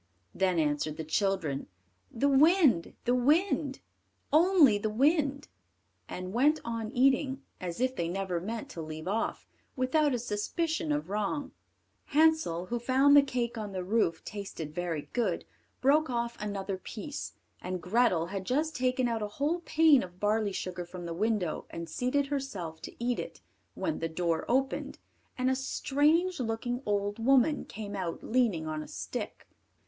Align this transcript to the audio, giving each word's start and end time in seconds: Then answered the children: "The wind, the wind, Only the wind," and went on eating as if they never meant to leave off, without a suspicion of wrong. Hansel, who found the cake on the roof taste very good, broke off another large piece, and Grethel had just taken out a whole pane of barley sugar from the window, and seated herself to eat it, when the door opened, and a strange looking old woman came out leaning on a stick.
Then 0.33 0.57
answered 0.57 0.97
the 0.97 1.03
children: 1.03 1.67
"The 2.11 2.27
wind, 2.27 2.95
the 3.05 3.13
wind, 3.13 3.81
Only 4.33 4.79
the 4.79 4.89
wind," 4.89 5.47
and 6.09 6.33
went 6.33 6.59
on 6.65 6.91
eating 6.91 7.43
as 7.59 7.79
if 7.79 7.95
they 7.95 8.07
never 8.07 8.39
meant 8.41 8.67
to 8.69 8.81
leave 8.81 9.07
off, 9.07 9.47
without 9.75 10.15
a 10.15 10.17
suspicion 10.17 10.91
of 10.91 11.11
wrong. 11.11 11.51
Hansel, 12.05 12.65
who 12.65 12.79
found 12.79 13.15
the 13.15 13.21
cake 13.21 13.59
on 13.59 13.73
the 13.73 13.83
roof 13.83 14.25
taste 14.25 14.57
very 14.57 15.03
good, 15.13 15.45
broke 15.81 16.09
off 16.09 16.35
another 16.41 16.73
large 16.73 16.83
piece, 16.83 17.33
and 17.61 17.79
Grethel 17.79 18.25
had 18.25 18.43
just 18.43 18.75
taken 18.75 19.07
out 19.07 19.21
a 19.21 19.27
whole 19.37 19.59
pane 19.65 20.01
of 20.01 20.19
barley 20.19 20.51
sugar 20.51 20.83
from 20.83 21.05
the 21.05 21.13
window, 21.13 21.67
and 21.69 21.87
seated 21.87 22.25
herself 22.25 22.81
to 22.81 22.95
eat 22.97 23.19
it, 23.19 23.39
when 23.75 23.99
the 23.99 24.09
door 24.09 24.45
opened, 24.47 24.97
and 25.37 25.47
a 25.51 25.55
strange 25.55 26.39
looking 26.39 26.81
old 26.87 27.23
woman 27.23 27.65
came 27.65 27.95
out 27.95 28.23
leaning 28.23 28.65
on 28.65 28.81
a 28.81 28.87
stick. 28.87 29.47